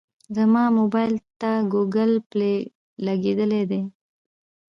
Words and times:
زما 0.35 0.63
موبایل 0.79 1.13
ته 1.39 1.51
ګوګل 1.73 2.11
پلی 2.29 2.55
لګېدلی 3.05 3.63
دی. 3.71 3.81